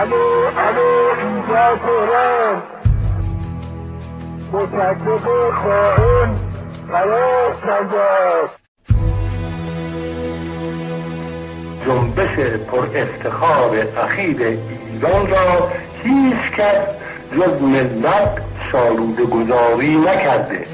الو 0.00 0.24
الو 0.56 0.88
اینجا 1.18 1.76
تهران 1.76 2.62
مصدق 4.52 5.24
خائن 5.54 6.34
خلاص 6.92 7.64
نجات 7.64 8.50
جنبش 11.86 12.38
پر 12.70 12.86
افتخار 12.94 13.70
اخیر 14.04 14.36
ایران 14.42 15.26
را 15.26 15.70
هیچ 16.04 16.50
کس 16.56 16.86
جز 17.32 17.62
ملت 17.62 18.42
سالوده 18.72 19.24
گذاری 19.24 19.96
نکرده. 19.96 20.66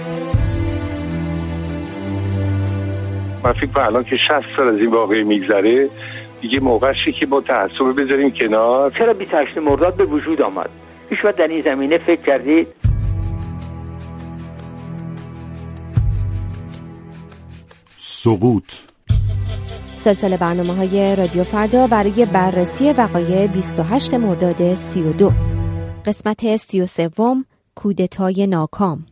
من 3.44 3.52
فکر 3.52 3.80
الان 3.80 4.04
که 4.04 4.16
60 4.16 4.42
سال 4.56 4.68
از 4.68 4.80
این 4.80 4.90
واقعی 4.90 5.22
میگذره 5.22 5.90
دیگه 6.42 6.60
موقعشی 6.60 7.12
که 7.12 7.26
با 7.26 7.40
تعصب 7.40 8.02
بذاریم 8.02 8.30
کنار. 8.30 8.90
چرا 8.90 9.12
28 9.12 9.58
مرداد 9.58 9.96
به 9.96 10.04
وجود 10.04 10.42
آمد؟ 10.42 10.70
هیچ 11.10 11.20
در 11.22 11.48
این 11.48 11.62
زمینه 11.62 11.98
فکر 11.98 12.22
کردید 12.22 12.66
سقوط. 17.98 18.64
سلسله 19.96 20.36
برنامه 20.36 20.74
های 20.74 21.16
رادیو 21.16 21.44
فردا 21.44 21.86
برای 21.86 22.26
بررسی 22.26 22.92
وقایع 22.92 23.46
28 23.46 24.14
مرداد 24.14 24.74
32 24.74 25.32
قسمت 26.06 26.56
33 26.56 27.10
کودتای 27.74 28.46
ناکام. 28.46 29.11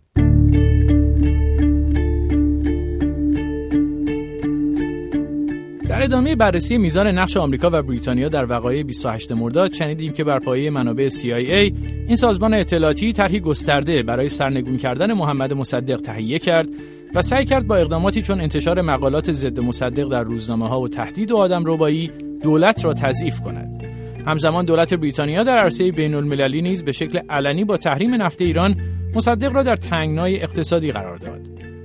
در 6.01 6.05
ادامه 6.05 6.37
بررسی 6.37 6.79
میزان 6.79 7.07
نقش 7.07 7.37
آمریکا 7.37 7.71
و 7.73 7.83
بریتانیا 7.83 8.29
در 8.29 8.47
وقایع 8.47 8.83
28 8.83 9.33
مرداد 9.33 9.73
شنیدیم 9.73 10.13
که 10.13 10.25
بر 10.25 10.39
پایه 10.39 10.71
منابع 10.71 11.09
CIA 11.09 11.73
این 12.07 12.17
سازمان 12.17 12.55
اطلاعاتی 12.55 13.13
طرحی 13.13 13.41
گسترده 13.41 14.03
برای 14.03 14.29
سرنگون 14.29 14.77
کردن 14.77 15.13
محمد 15.13 15.53
مصدق 15.53 15.97
تهیه 15.97 16.39
کرد 16.39 16.69
و 17.15 17.23
سعی 17.23 17.45
کرد 17.45 17.67
با 17.67 17.77
اقداماتی 17.77 18.23
چون 18.23 18.41
انتشار 18.41 18.81
مقالات 18.81 19.33
ضد 19.33 19.61
مصدق 19.61 20.09
در 20.09 20.23
روزنامه 20.23 20.69
ها 20.69 20.81
و 20.81 20.89
تهدید 20.89 21.31
و 21.31 21.37
آدم 21.37 21.63
ربایی 21.67 22.11
دولت 22.43 22.85
را 22.85 22.95
تضعیف 22.95 23.41
کند. 23.41 23.85
همزمان 24.27 24.65
دولت 24.65 24.95
بریتانیا 24.95 25.43
در 25.43 25.59
عرصه 25.59 25.93
بین 25.93 26.15
المللی 26.15 26.63
نیز 26.63 26.85
به 26.85 26.93
شکل 26.93 27.19
علنی 27.31 27.65
با 27.65 27.77
تحریم 27.77 28.23
نفت 28.23 28.43
ایران 28.43 28.77
مصدق 29.15 29.53
را 29.53 29.63
در 29.63 29.77
تنگنای 29.77 30.43
اقتصادی 30.43 30.93
قرار 30.93 31.17
داد. 31.17 31.41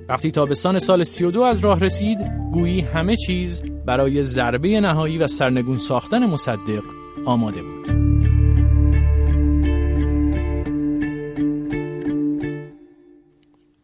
وقتی 0.10 0.32
تابستان 0.32 0.80
سال 0.80 1.04
32 1.04 1.42
از 1.42 1.60
راه 1.60 1.80
رسید، 1.80 2.18
گویی 2.52 2.82
همه 2.82 3.16
چیز 3.16 3.75
برای 3.86 4.24
ضربه 4.24 4.80
نهایی 4.80 5.18
و 5.18 5.28
سرنگون 5.28 5.78
ساختن 5.78 6.26
مصدق 6.26 6.84
آماده 7.26 7.62
بود. 7.64 8.06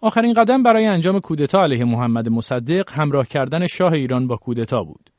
آخرین 0.01 0.33
قدم 0.33 0.63
برای 0.63 0.85
انجام 0.85 1.19
کودتا 1.19 1.63
علیه 1.63 1.85
محمد 1.85 2.29
مصدق 2.29 2.89
همراه 2.91 3.27
کردن 3.27 3.67
شاه 3.67 3.93
ایران 3.93 4.27
با 4.27 4.35
کودتا 4.35 4.83
بود. 4.83 5.09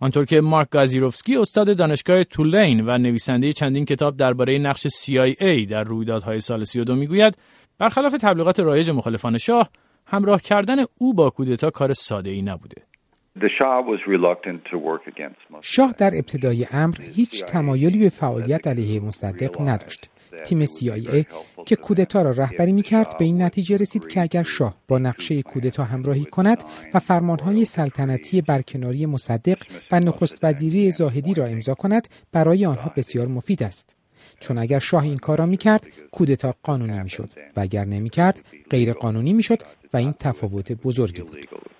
آنطور 0.00 0.24
که 0.24 0.40
مارک 0.40 0.70
گازیروفسکی 0.70 1.36
استاد 1.36 1.76
دانشگاه 1.76 2.24
تولین 2.24 2.80
و 2.80 2.98
نویسنده 2.98 3.52
چندین 3.52 3.84
کتاب 3.84 4.16
درباره 4.16 4.58
نقش 4.58 4.86
CIA 4.86 5.68
در 5.68 5.84
رویدادهای 5.84 6.40
سال 6.40 6.64
32 6.64 6.94
می‌گوید 6.94 7.38
برخلاف 7.78 8.14
تبلیغات 8.20 8.60
رایج 8.60 8.90
مخالفان 8.90 9.38
شاه 9.38 9.68
همراه 10.06 10.42
کردن 10.42 10.76
او 10.98 11.14
با 11.14 11.30
کودتا 11.30 11.70
کار 11.70 11.92
ساده 11.92 12.30
ای 12.30 12.42
نبوده. 12.42 12.83
شاه 15.60 15.94
در 15.98 16.14
ابتدای 16.14 16.66
امر 16.72 16.96
هیچ 17.00 17.44
تمایلی 17.44 17.98
به 17.98 18.08
فعالیت 18.08 18.66
علیه 18.66 19.00
مصدق 19.00 19.60
نداشت. 19.60 20.10
تیم 20.44 20.64
CIA 20.64 21.24
که 21.66 21.76
کودتا 21.76 22.22
را 22.22 22.30
رهبری 22.30 22.72
می 22.72 22.82
کرد 22.82 23.18
به 23.18 23.24
این 23.24 23.42
نتیجه 23.42 23.76
رسید 23.76 24.06
که 24.06 24.20
اگر 24.20 24.42
شاه 24.42 24.74
با 24.88 24.98
نقشه 24.98 25.42
کودتا 25.42 25.84
همراهی 25.84 26.24
کند 26.24 26.64
و 26.94 26.98
فرمانهای 26.98 27.64
سلطنتی 27.64 28.40
برکناری 28.40 29.06
مصدق 29.06 29.58
و 29.92 30.00
نخست 30.00 30.44
وزیری 30.44 30.90
زاهدی 30.90 31.34
را 31.34 31.46
امضا 31.46 31.74
کند 31.74 32.08
برای 32.32 32.66
آنها 32.66 32.92
بسیار 32.96 33.26
مفید 33.26 33.62
است. 33.62 33.96
چون 34.40 34.58
اگر 34.58 34.78
شاه 34.78 35.02
این 35.02 35.16
کار 35.16 35.38
را 35.38 35.46
می 35.46 35.56
کرد 35.56 35.88
کودتا 36.12 36.54
قانونی 36.62 37.02
می 37.02 37.08
شد 37.08 37.30
و 37.56 37.60
اگر 37.60 37.84
نمی 37.84 38.10
کرد 38.10 38.40
غیر 38.70 38.92
قانونی 38.92 39.32
می 39.32 39.42
شد 39.42 39.62
و 39.92 39.96
این 39.96 40.12
تفاوت 40.12 40.72
بزرگی 40.72 41.22
بود. 41.22 41.73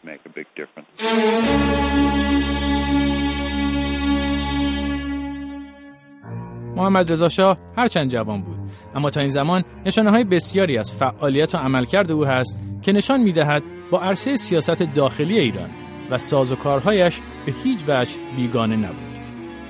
محمد 6.77 7.13
رضا 7.13 7.29
شاه 7.29 7.59
هرچند 7.77 8.11
جوان 8.11 8.43
بود 8.43 8.57
اما 8.95 9.11
تا 9.11 9.21
این 9.21 9.29
زمان 9.29 9.65
نشانه 9.87 10.11
های 10.11 10.25
بسیاری 10.25 10.79
از 10.79 10.93
فعالیت 10.93 11.55
و 11.55 11.59
عملکرد 11.59 12.11
او 12.11 12.25
هست 12.25 12.59
که 12.83 12.93
نشان 12.93 13.21
می 13.21 13.33
دهد 13.33 13.63
با 13.91 14.01
عرصه 14.01 14.37
سیاست 14.37 14.83
داخلی 14.83 15.39
ایران 15.39 15.71
و 16.11 16.19
ساز 16.19 16.53
و 16.53 16.57
کارهایش 16.57 17.21
به 17.47 17.53
هیچ 17.65 17.81
وجه 17.89 18.13
بیگانه 18.37 18.77
نبود. 18.77 19.15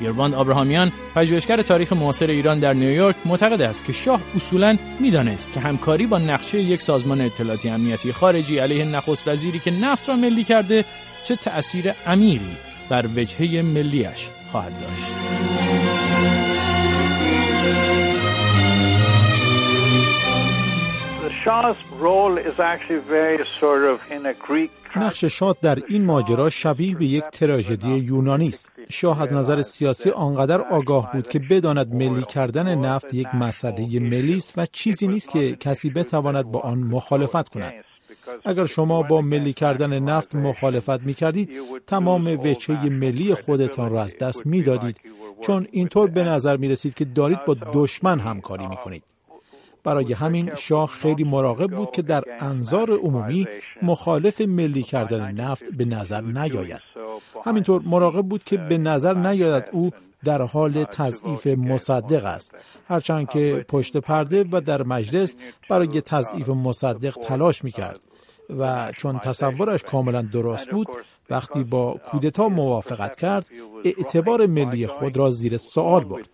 یرواند 0.02 0.34
آبراهامیان 0.34 0.92
پژوهشگر 1.14 1.62
تاریخ 1.62 1.92
معاصر 1.92 2.26
ایران 2.26 2.58
در 2.58 2.72
نیویورک 2.72 3.16
معتقد 3.24 3.60
است 3.60 3.84
که 3.84 3.92
شاه 3.92 4.20
اصولا 4.34 4.76
می‌دانست 5.00 5.52
که 5.52 5.60
همکاری 5.60 6.06
با 6.06 6.18
نقشه 6.18 6.60
یک 6.60 6.82
سازمان 6.82 7.20
اطلاعاتی 7.20 7.68
امنیتی 7.68 8.12
خارجی 8.12 8.58
علیه 8.58 8.84
نخست 8.84 9.28
وزیری 9.28 9.58
که 9.58 9.70
نفت 9.70 10.08
را 10.08 10.16
ملی 10.16 10.44
کرده 10.44 10.84
چه 11.24 11.36
تأثیر 11.36 11.94
عمیقی 12.06 12.56
بر 12.88 13.06
وجهه 13.16 13.62
ملیش 13.62 14.28
خواهد 14.52 14.72
داشت. 14.72 15.12
نقش 24.96 25.24
شاه 25.24 25.56
در 25.62 25.78
این 25.88 26.04
ماجرا 26.04 26.50
شبیه 26.50 26.94
به 26.94 27.04
یک 27.04 27.24
تراژدی 27.24 27.94
یونانی 27.94 28.48
است. 28.48 28.68
شاه 28.88 29.22
از 29.22 29.32
نظر 29.32 29.62
سیاسی 29.62 30.10
آنقدر 30.10 30.60
آگاه 30.60 31.12
بود 31.12 31.28
که 31.28 31.38
بداند 31.38 31.94
ملی 31.94 32.22
کردن 32.22 32.74
نفت 32.74 33.14
یک 33.14 33.34
مسئله 33.34 34.00
ملی 34.00 34.36
است 34.36 34.54
و 34.56 34.66
چیزی 34.66 35.06
نیست 35.06 35.30
که 35.30 35.56
کسی 35.56 35.90
بتواند 35.90 36.44
با 36.44 36.60
آن 36.60 36.78
مخالفت 36.78 37.48
کند. 37.48 37.74
اگر 38.44 38.66
شما 38.66 39.02
با 39.02 39.20
ملی 39.20 39.52
کردن 39.52 39.98
نفت 39.98 40.34
مخالفت 40.34 41.00
می 41.00 41.14
کردید 41.14 41.50
تمام 41.86 42.26
وجهه 42.26 42.88
ملی 42.88 43.34
خودتان 43.34 43.90
را 43.90 44.02
از 44.02 44.18
دست 44.18 44.46
می 44.46 44.62
دادید 44.62 45.00
چون 45.40 45.66
اینطور 45.70 46.10
به 46.10 46.24
نظر 46.24 46.56
می 46.56 46.68
رسید 46.68 46.94
که 46.94 47.04
دارید 47.04 47.44
با 47.44 47.56
دشمن 47.72 48.18
همکاری 48.18 48.66
می 48.66 48.76
کنید. 48.76 49.02
برای 49.84 50.12
همین 50.12 50.54
شاه 50.54 50.88
خیلی 50.88 51.24
مراقب 51.24 51.70
بود 51.70 51.90
که 51.90 52.02
در 52.02 52.24
انظار 52.40 52.90
عمومی 52.90 53.46
مخالف 53.82 54.40
ملی 54.40 54.82
کردن 54.82 55.32
نفت 55.32 55.64
به 55.76 55.84
نظر 55.84 56.20
نیاید. 56.20 56.80
همینطور 57.44 57.82
مراقب 57.84 58.22
بود 58.22 58.44
که 58.44 58.56
به 58.56 58.78
نظر 58.78 59.14
نیاید 59.14 59.64
او 59.72 59.90
در 60.24 60.42
حال 60.42 60.84
تضعیف 60.84 61.46
مصدق 61.46 62.24
است 62.24 62.54
هرچند 62.88 63.28
که 63.28 63.64
پشت 63.68 63.96
پرده 63.96 64.44
و 64.52 64.60
در 64.60 64.82
مجلس 64.82 65.36
برای 65.70 66.00
تضعیف 66.00 66.48
مصدق 66.48 67.14
تلاش 67.22 67.64
می 67.64 67.72
کرد 67.72 68.00
و 68.50 68.92
چون 68.92 69.18
تصورش 69.18 69.82
کاملا 69.82 70.22
درست 70.22 70.70
بود 70.70 70.86
وقتی 71.30 71.64
با 71.64 72.00
کودتا 72.10 72.48
موافقت 72.48 73.16
کرد 73.16 73.46
اعتبار 73.84 74.46
ملی 74.46 74.86
خود 74.86 75.16
را 75.16 75.30
زیر 75.30 75.56
سوال 75.56 76.04
برد. 76.04 76.28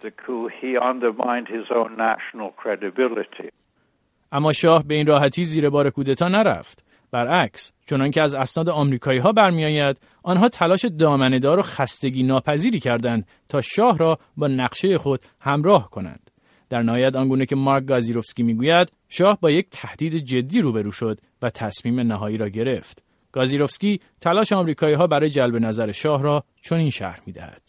اما 4.32 4.52
شاه 4.52 4.84
به 4.84 4.94
این 4.94 5.06
راحتی 5.06 5.44
زیر 5.44 5.70
بار 5.70 5.90
کودتا 5.90 6.28
نرفت. 6.28 6.84
برعکس 7.12 7.72
چنان 7.86 8.10
که 8.10 8.22
از 8.22 8.34
اسناد 8.34 8.68
آمریکایی 8.68 9.18
ها 9.18 9.32
برمیآید 9.32 10.00
آنها 10.22 10.48
تلاش 10.48 10.84
دامنهدار 10.84 11.58
و 11.58 11.62
خستگی 11.62 12.22
ناپذیری 12.22 12.80
کردند 12.80 13.26
تا 13.48 13.60
شاه 13.60 13.98
را 13.98 14.18
با 14.36 14.48
نقشه 14.48 14.98
خود 14.98 15.20
همراه 15.40 15.90
کنند. 15.90 16.29
در 16.70 16.82
نهایت 16.82 17.16
آنگونه 17.16 17.46
که 17.46 17.56
مارک 17.56 17.84
گازیروفسکی 17.84 18.42
می‌گوید 18.42 18.92
شاه 19.08 19.38
با 19.40 19.50
یک 19.50 19.66
تهدید 19.70 20.14
جدی 20.14 20.60
روبرو 20.60 20.92
شد 20.92 21.18
و 21.42 21.50
تصمیم 21.50 22.00
نهایی 22.00 22.36
را 22.36 22.48
گرفت. 22.48 23.02
گازیروفسکی 23.32 24.00
تلاش 24.20 24.52
آمریکایی 24.52 24.94
ها 24.94 25.06
برای 25.06 25.30
جلب 25.30 25.56
نظر 25.56 25.92
شاه 25.92 26.22
را 26.22 26.44
چنین 26.62 26.90
شرح 26.90 27.20
می‌دهد. 27.26 27.62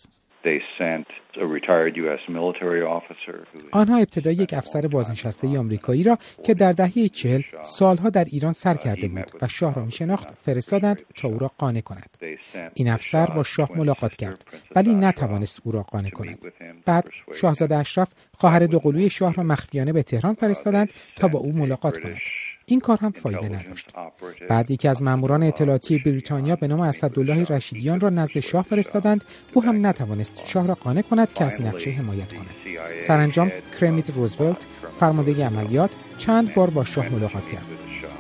آنها 3.72 3.98
ابتدا 3.98 4.32
یک 4.32 4.54
افسر 4.54 4.88
بازنشسته 4.88 5.60
آمریکایی 5.60 6.04
را 6.04 6.18
که 6.46 6.54
در 6.54 6.72
دهه 6.72 7.08
چهل 7.08 7.42
سالها 7.64 8.10
در 8.10 8.24
ایران 8.24 8.54
سر 8.54 8.74
کرده 8.74 9.08
بود 9.08 9.32
و 9.42 9.48
شاه 9.48 9.76
را 9.76 9.86
میشناخت 9.86 10.34
فرستادند 10.46 11.02
تا 11.16 11.28
او 11.28 11.40
را 11.40 11.52
قانع 11.58 11.82
کند. 11.82 12.18
این 12.74 12.90
افسر 12.90 13.26
با 13.26 13.44
شاه 13.44 13.70
ملاقات 13.76 14.16
کرد 14.16 14.46
ولی 14.76 14.94
نتوانست 14.94 15.62
او 15.64 15.72
را 15.72 15.84
قانع 15.84 16.10
کند. 16.10 16.54
بعد 16.86 17.10
شاهزاده 17.34 17.76
اشرف 17.76 18.10
خواهر 18.38 18.60
دوقلوی 18.60 19.10
شاه 19.10 19.34
را 19.34 19.44
مخفیانه 19.44 19.94
به 19.94 20.04
تهران 20.04 20.34
فرستادند 20.34 20.94
تا 21.16 21.28
با 21.28 21.40
او 21.40 21.52
ملاقات 21.54 22.00
کند. 22.00 22.20
این 22.66 22.80
کار 22.80 22.98
هم 22.98 23.12
فایده 23.12 23.50
نداشت. 23.50 23.90
بعد 24.50 24.72
یکی 24.72 24.88
از 24.88 25.02
ماموران 25.04 25.44
اطلاعاتی 25.44 25.98
بریتانیا 25.98 26.56
به 26.56 26.68
نام 26.68 26.80
اسدالله 26.80 27.44
رشیدیان 27.44 28.00
را 28.00 28.10
نزد 28.10 28.40
شاه 28.40 28.64
فرستادند. 28.64 29.24
او 29.54 29.64
هم 29.64 29.86
نتوانست 29.86 30.42
شاه 30.46 30.68
را 30.68 30.74
قانع 30.74 31.02
کند 31.02 31.34
که 31.34 31.46
از 31.46 31.62
نقشه 31.62 31.92
حمایت 31.92 32.34
کند. 32.34 32.56
سرانجام 33.02 33.52
کرمیت 33.80 34.10
روزولت 34.10 34.68
فرمانده 35.00 35.46
عملیات 35.46 35.92
چند 36.18 36.54
بار 36.54 36.70
با 36.70 36.84
شاه 36.84 37.10
ملاقات 37.10 37.50
کرد. 37.50 37.66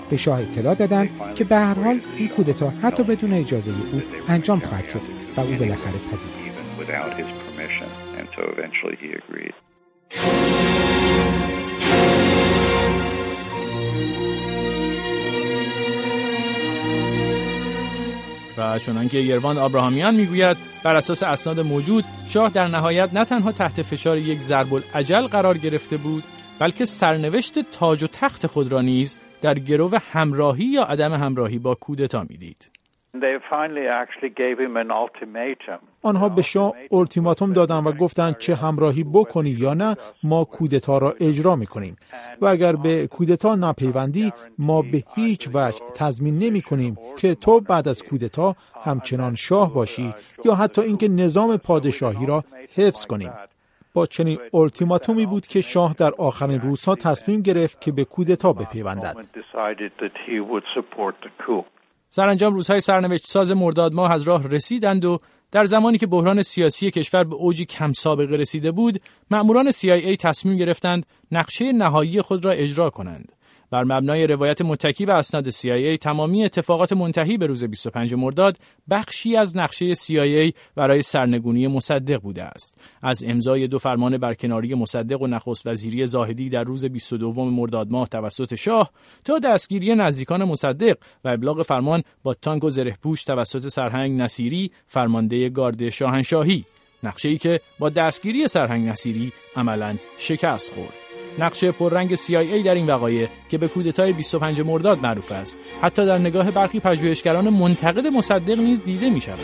به 0.09 0.17
شاه 0.17 0.41
اطلاع 0.41 0.75
دادند 0.75 1.09
که 1.35 1.43
به 1.43 1.55
هر 1.55 1.73
حال 1.73 1.99
این 2.17 2.27
کودتا 2.27 2.69
حتی 2.69 3.03
بدون 3.03 3.33
اجازه 3.33 3.71
او 3.91 4.01
انجام 4.27 4.59
خواهد 4.59 4.89
شد 4.89 5.01
و 5.38 5.39
او 5.39 5.55
بالاخره 5.55 5.99
پذیرفت. 6.11 6.61
و 18.62 18.80
چنانکه 18.80 19.18
یروان 19.18 19.58
آبراهامیان 19.58 20.16
می‌گوید 20.16 20.58
بر 20.84 20.96
اساس 20.96 21.24
اسناد 21.24 21.60
موجود 21.60 22.06
شاه 22.28 22.50
در 22.50 22.68
نهایت 22.68 23.13
نه 23.13 23.25
تنها 23.25 23.52
تحت 23.52 23.81
فشار 23.81 24.18
یک 24.18 24.40
ضرب 24.40 24.74
العجل 24.74 25.28
قرار 25.28 25.58
گرفته 25.58 25.98
بود 25.98 26.24
بلکه 26.60 26.86
سرنوشت 26.86 27.60
تاج 27.72 28.04
و 28.04 28.08
تخت 28.08 28.48
خود 28.48 28.72
را 28.72 28.81
نیز 28.81 29.16
در 29.42 29.60
گرو 29.60 29.98
همراهی 30.12 30.66
یا 30.66 30.84
عدم 30.84 31.13
همراهی 31.13 31.60
با 31.60 31.75
کودتا 31.75 32.25
می‌دید. 32.30 32.81
آنها 36.02 36.30
به 36.30 36.42
شاه 36.42 36.74
التیماتوم 36.92 37.54
دادند 37.54 37.88
و 37.88 37.92
گفتند 37.92 38.38
چه 38.38 38.56
همراهی 38.56 39.04
بکنی 39.04 39.50
یا 39.50 39.74
نه 39.74 39.98
ما 40.24 40.44
کودتا 40.44 40.98
را 40.98 41.13
اجرا 41.19 41.56
می‌کنیم. 41.56 41.96
و 42.42 42.46
اگر 42.46 42.75
به 42.75 43.08
کودتا 43.08 43.56
نپیوندی 43.56 44.34
ما 44.58 44.81
به 44.81 45.04
هیچ 45.16 45.50
وجه 45.54 45.80
تضمین 45.96 46.40
نمی 46.40 46.62
کنیم 46.62 46.98
که 47.18 47.36
تو 47.36 47.60
بعد 47.60 47.88
از 47.88 48.04
کودتا 48.04 48.56
همچنان 48.84 49.36
شاه 49.36 49.74
باشی 49.74 50.13
یا 50.46 50.56
حتی 50.56 50.81
اینکه 50.81 51.08
نظام 51.08 51.58
پادشاهی 51.58 52.25
را 52.25 52.44
حفظ 52.75 53.06
کنیم. 53.06 53.31
با 53.94 54.06
چنین 54.06 54.40
التیماتومی 54.54 55.25
بود 55.25 55.48
که 55.48 55.62
شاه 55.62 55.94
در 55.98 56.12
آخرین 56.18 56.62
روزها 56.62 56.96
تصمیم 56.96 57.42
گرفت 57.42 57.81
که 57.81 57.92
به 57.92 58.06
کودتا 58.06 58.54
بپیوندد. 58.54 59.16
سرانجام 62.13 62.54
روزهای 62.54 62.81
سرنوشت 62.81 63.28
ساز 63.28 63.52
مرداد 63.52 63.94
ماه 63.94 64.12
از 64.12 64.24
راه 64.24 64.48
رسیدند 64.48 65.06
و 65.06 65.18
در 65.52 65.66
زمانی 65.66 65.98
که 65.98 66.08
بحران 66.08 66.42
سیاسی 66.42 66.92
کشور 66.92 67.24
به 67.24 67.36
اوجی 67.36 67.66
کم 67.66 67.94
سابقه 67.94 68.36
رسیده 68.36 68.72
بود، 68.72 69.02
مأموران 69.31 69.72
CIA 69.72 70.18
تصمیم 70.19 70.58
گرفتند 70.58 71.06
نقشه 71.31 71.72
نهایی 71.72 72.22
خود 72.22 72.46
را 72.46 72.52
اجرا 72.52 72.90
کنند. 72.90 73.31
بر 73.71 73.83
مبنای 73.83 74.27
روایت 74.27 74.62
متکی 74.62 75.06
به 75.06 75.13
اسناد 75.13 75.50
CIA 75.50 75.97
تمامی 76.01 76.45
اتفاقات 76.45 76.94
منتهی 76.94 77.38
به 77.38 77.45
روز 77.45 77.63
25 77.63 78.13
مرداد 78.13 78.57
بخشی 78.89 79.35
از 79.35 79.57
نقشه 79.57 79.94
CIA 79.94 80.53
برای 80.75 81.01
سرنگونی 81.01 81.68
مصدق 81.68 82.21
بوده 82.21 82.44
است. 82.44 82.81
از 83.01 83.23
امضای 83.27 83.68
دو 83.68 83.77
فرمان 83.77 84.18
برکناری 84.18 84.75
مصدق 84.75 85.21
و 85.21 85.27
نخست 85.27 85.68
وزیری 85.68 86.06
زاهدی 86.06 86.50
در 86.50 86.63
روز 86.63 86.85
22 86.85 87.45
مرداد 87.45 87.91
ماه 87.91 88.07
توسط 88.07 88.56
شاه 88.56 88.91
تا 89.25 89.39
دستگیری 89.39 89.95
نزدیکان 89.95 90.44
مصدق 90.44 90.97
و 91.24 91.29
ابلاغ 91.29 91.62
فرمان 91.62 92.03
با 92.24 92.33
تانک 92.33 92.63
و 92.63 92.69
زرهپوش 92.69 93.24
توسط 93.24 93.67
سرهنگ 93.67 94.21
نصیری 94.21 94.71
فرمانده 94.88 95.50
گارد 95.50 95.89
شاهنشاهی. 95.89 96.65
نقشه 97.03 97.29
ای 97.29 97.38
که 97.38 97.62
با 97.79 97.89
دستگیری 97.89 98.47
سرهنگ 98.47 98.88
نصیری 98.88 99.31
عملا 99.56 99.95
شکست 100.17 100.74
خورد. 100.74 101.00
نقشه 101.39 101.72
پررنگ 101.72 102.16
CIA 102.16 102.66
در 102.66 102.75
این 102.75 102.88
وقایع 102.88 103.28
که 103.50 103.57
به 103.57 103.68
کودتای 103.68 104.13
25 104.13 104.62
مرداد 104.62 105.00
معروف 105.00 105.31
است 105.31 105.57
حتی 105.81 106.06
در 106.06 106.18
نگاه 106.18 106.51
برخی 106.51 106.80
پژوهشگران 106.80 107.50
منتقد 107.50 108.07
مصدق 108.07 108.60
نیز 108.60 108.83
دیده 108.83 109.10
می 109.10 109.22
شود. 109.22 109.39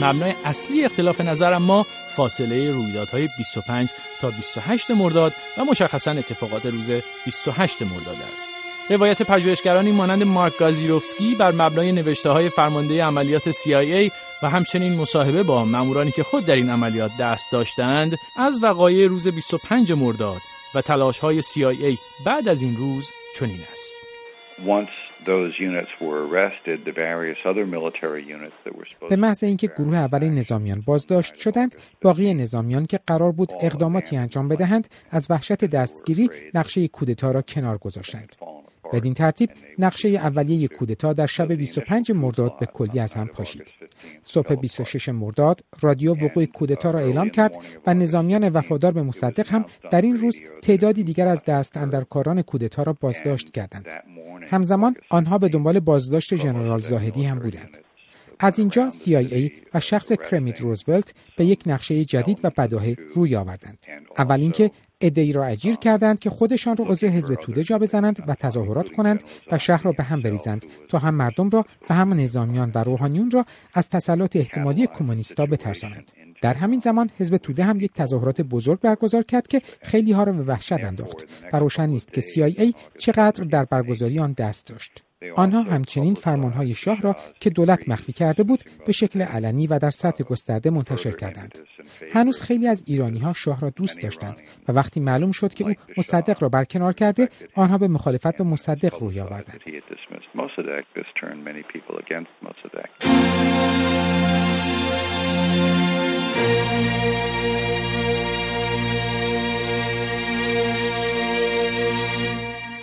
مبنای 0.00 0.34
اصلی 0.44 0.84
اختلاف 0.84 1.20
نظر 1.20 1.58
ما 1.58 1.86
فاصله 2.08 2.70
رویدادهای 2.70 3.28
25 3.36 3.88
تا 4.20 4.30
28 4.30 4.90
مرداد 4.90 5.32
و 5.58 5.64
مشخصا 5.64 6.10
اتفاقات 6.10 6.66
روز 6.66 6.90
28 7.24 7.82
مرداد 7.82 8.16
است. 8.32 8.48
روایت 8.90 9.22
پژوهشگرانی 9.22 9.92
مانند 9.92 10.22
مارک 10.22 10.58
گازیروفسکی 10.58 11.34
بر 11.34 11.52
مبنای 11.52 11.92
نوشته 11.92 12.30
های 12.30 12.48
فرمانده 12.48 13.04
عملیات 13.04 13.52
CIA 13.52 14.12
و 14.44 14.46
همچنین 14.46 14.94
مصاحبه 14.96 15.42
با 15.42 15.64
مامورانی 15.64 16.10
که 16.10 16.22
خود 16.22 16.46
در 16.46 16.54
این 16.54 16.70
عملیات 16.70 17.10
دست 17.20 17.52
داشتند 17.52 18.16
از 18.38 18.62
وقایع 18.62 19.08
روز 19.08 19.28
25 19.28 19.92
مرداد 19.92 20.40
و 20.74 20.80
تلاش 20.80 21.18
های 21.18 21.42
CIA 21.42 21.98
بعد 22.26 22.48
از 22.48 22.62
این 22.62 22.76
روز 22.76 23.10
چنین 23.36 23.60
است. 23.72 23.96
به 29.08 29.16
محض 29.16 29.44
اینکه 29.44 29.66
گروه 29.66 29.96
اول 29.96 30.24
نظامیان 30.24 30.80
بازداشت 30.80 31.34
شدند 31.34 31.74
باقی 32.02 32.34
نظامیان 32.34 32.86
که 32.86 32.98
قرار 33.06 33.32
بود 33.32 33.52
اقداماتی 33.60 34.16
انجام 34.16 34.48
بدهند 34.48 34.88
از 35.10 35.26
وحشت 35.30 35.64
دستگیری 35.64 36.30
نقشه 36.54 36.88
کودتا 36.88 37.30
را 37.30 37.42
کنار 37.42 37.78
گذاشتند 37.78 38.36
بدین 38.92 39.14
ترتیب 39.14 39.50
نقشه 39.78 40.08
اولیه 40.08 40.68
کودتا 40.68 41.12
در 41.12 41.26
شب 41.26 41.52
25 41.52 42.12
مرداد 42.12 42.58
به 42.58 42.66
کلی 42.66 43.00
از 43.00 43.14
هم 43.14 43.26
پاشید. 43.26 43.62
صبح 44.22 44.54
26 44.54 45.08
مرداد 45.08 45.64
رادیو 45.80 46.14
وقوع 46.14 46.44
کودتا 46.44 46.90
را 46.90 47.00
اعلام 47.00 47.30
کرد 47.30 47.56
و 47.86 47.94
نظامیان 47.94 48.48
وفادار 48.48 48.92
به 48.92 49.02
مصدق 49.02 49.52
هم 49.52 49.64
در 49.90 50.02
این 50.02 50.16
روز 50.16 50.40
تعدادی 50.62 51.04
دیگر 51.04 51.28
از 51.28 51.44
دست 51.44 51.76
اندرکاران 51.76 52.42
کودتا 52.42 52.82
را 52.82 52.92
بازداشت 53.00 53.50
کردند. 53.50 53.86
همزمان 54.50 54.94
آنها 55.10 55.38
به 55.38 55.48
دنبال 55.48 55.80
بازداشت 55.80 56.36
ژنرال 56.36 56.78
زاهدی 56.78 57.24
هم 57.24 57.38
بودند. 57.38 57.78
از 58.38 58.58
اینجا 58.58 58.90
CIA 58.90 59.52
و 59.74 59.80
شخص 59.80 60.12
کرمیت 60.12 60.60
روزولت 60.60 61.14
به 61.36 61.44
یک 61.44 61.62
نقشه 61.66 62.04
جدید 62.04 62.40
و 62.42 62.50
بداهه 62.50 62.96
روی 63.14 63.36
آوردند. 63.36 63.78
اول 64.18 64.40
اینکه 64.40 64.70
ادعی 65.00 65.32
را 65.32 65.44
اجیر 65.44 65.76
کردند 65.76 66.18
که 66.18 66.30
خودشان 66.30 66.76
را 66.76 66.84
عضو 66.84 67.06
حزب 67.06 67.34
توده 67.34 67.64
جا 67.64 67.78
بزنند 67.78 68.24
و 68.28 68.34
تظاهرات 68.34 68.92
کنند 68.92 69.24
و 69.52 69.58
شهر 69.58 69.82
را 69.82 69.92
به 69.92 70.02
هم 70.02 70.22
بریزند 70.22 70.66
تا 70.88 70.98
هم 70.98 71.14
مردم 71.14 71.50
را 71.50 71.64
و 71.90 71.94
هم 71.94 72.12
نظامیان 72.12 72.72
و 72.74 72.78
روحانیون 72.78 73.30
را 73.30 73.44
از 73.74 73.88
تسلط 73.88 74.36
احتمالی 74.36 74.86
کمونیستا 74.86 75.46
بترسانند 75.46 76.10
در 76.42 76.54
همین 76.54 76.80
زمان 76.80 77.10
حزب 77.18 77.36
توده 77.36 77.64
هم 77.64 77.80
یک 77.80 77.92
تظاهرات 77.92 78.40
بزرگ 78.40 78.80
برگزار 78.80 79.22
کرد 79.22 79.46
که 79.46 79.62
خیلی 79.82 80.12
ها 80.12 80.24
را 80.24 80.32
به 80.32 80.42
وحشت 80.42 80.72
انداخت 80.72 81.24
و 81.52 81.58
روشن 81.58 81.86
نیست 81.86 82.12
که 82.12 82.20
CIA 82.20 82.74
چقدر 82.98 83.44
در 83.44 83.64
برگزاری 83.64 84.18
آن 84.18 84.32
دست 84.32 84.66
داشت 84.66 85.03
آنها 85.36 85.62
همچنین 85.62 86.14
فرمانهای 86.14 86.74
شاه 86.74 87.00
را 87.00 87.16
که 87.40 87.50
دولت 87.50 87.88
مخفی 87.88 88.12
کرده 88.12 88.42
بود 88.42 88.64
به 88.86 88.92
شکل 88.92 89.22
علنی 89.22 89.66
و 89.66 89.78
در 89.78 89.90
سطح 89.90 90.24
گسترده 90.24 90.70
منتشر 90.70 91.10
کردند. 91.10 91.58
هنوز 92.12 92.42
خیلی 92.42 92.68
از 92.68 92.84
ایرانی 92.86 93.18
ها 93.18 93.32
شاه 93.32 93.60
را 93.60 93.70
دوست 93.70 94.00
داشتند 94.00 94.40
و 94.68 94.72
وقتی 94.72 95.00
معلوم 95.00 95.32
شد 95.32 95.54
که 95.54 95.64
او 95.64 95.74
مصدق 95.96 96.42
را 96.42 96.48
برکنار 96.48 96.92
کرده 96.92 97.28
آنها 97.54 97.78
به 97.78 97.88
مخالفت 97.88 98.36
به 98.36 98.44
مصدق 98.44 99.02
روی 99.02 99.20
آوردند. 99.20 99.60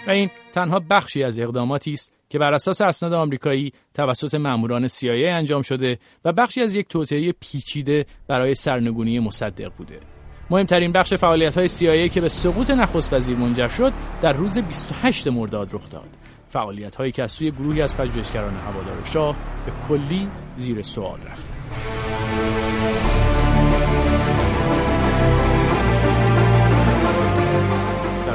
و 0.07 0.12
این 0.12 0.29
تنها 0.53 0.81
بخشی 0.89 1.24
از 1.24 1.39
اقداماتی 1.39 1.93
است 1.93 2.21
که 2.31 2.39
بر 2.39 2.53
اساس 2.53 2.81
اسناد 2.81 3.13
آمریکایی 3.13 3.71
توسط 3.93 4.35
ماموران 4.35 4.88
CIA 4.88 5.03
انجام 5.03 5.61
شده 5.61 6.00
و 6.25 6.31
بخشی 6.31 6.61
از 6.61 6.75
یک 6.75 6.88
توطئه 6.88 7.31
پیچیده 7.31 8.05
برای 8.27 8.55
سرنگونی 8.55 9.19
مصدق 9.19 9.71
بوده. 9.77 10.00
مهمترین 10.50 10.91
بخش 10.91 11.13
فعالیت 11.13 11.57
های 11.57 11.69
CIA 11.69 12.13
که 12.13 12.21
به 12.21 12.29
سقوط 12.29 12.69
نخست 12.69 13.13
وزیر 13.13 13.38
منجر 13.38 13.67
شد 13.67 13.93
در 14.21 14.33
روز 14.33 14.57
28 14.57 15.27
مرداد 15.27 15.73
رخ 15.73 15.89
داد. 15.89 16.09
فعالیت 16.50 16.95
هایی 16.95 17.11
که 17.11 17.23
از 17.23 17.31
سوی 17.31 17.51
گروهی 17.51 17.81
از 17.81 17.97
پژوهشگران 17.97 18.53
هوادار 18.53 19.03
شاه 19.03 19.35
به 19.65 19.71
کلی 19.88 20.27
زیر 20.55 20.81
سوال 20.81 21.19
رفته. 21.31 21.61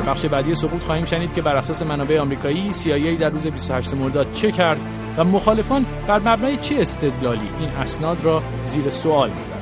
بخش 0.07 0.27
بعدی 0.27 0.55
سقوط 0.55 0.83
خواهیم 0.83 1.05
شنید 1.05 1.33
که 1.35 1.43
بر 1.43 1.57
اساس 1.57 1.83
منابع 1.83 2.21
آمریکایی 2.21 2.73
CIA 2.73 3.21
در 3.21 3.31
روز 3.31 3.47
28 3.47 3.95
مرداد 3.95 4.33
چه 4.33 4.53
کرد 4.53 4.81
و 5.17 5.25
مخالفان 5.25 5.87
بر 6.09 6.19
مبنای 6.19 6.57
چه 6.57 6.77
استدلالی 6.79 7.49
این 7.61 7.69
اسناد 7.69 8.25
را 8.25 8.43
زیر 8.65 8.91
سوال 8.91 9.29
می‌برند. 9.29 9.57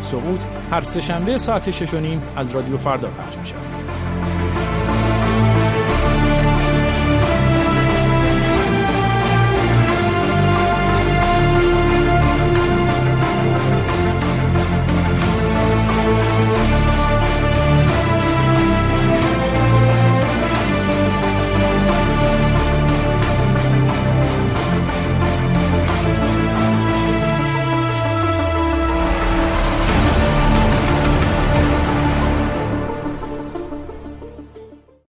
سقوط 0.00 0.40
هر 0.70 0.80
سه 0.80 1.00
شنبه 1.00 1.38
ساعت 1.38 1.70
6 1.70 1.94
از 2.36 2.54
رادیو 2.54 2.76
فردا 2.76 3.08
پخش 3.08 3.36
می 3.36 3.81